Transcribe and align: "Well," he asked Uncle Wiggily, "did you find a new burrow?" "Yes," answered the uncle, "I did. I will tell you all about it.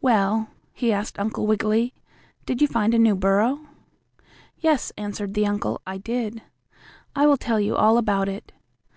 "Well," 0.00 0.48
he 0.72 0.92
asked 0.92 1.20
Uncle 1.20 1.46
Wiggily, 1.46 1.94
"did 2.44 2.60
you 2.60 2.66
find 2.66 2.94
a 2.94 2.98
new 2.98 3.14
burrow?" 3.14 3.60
"Yes," 4.58 4.90
answered 4.98 5.34
the 5.34 5.46
uncle, 5.46 5.80
"I 5.86 5.98
did. 5.98 6.42
I 7.14 7.26
will 7.28 7.36
tell 7.36 7.60
you 7.60 7.76
all 7.76 7.96
about 7.96 8.28
it. 8.28 8.50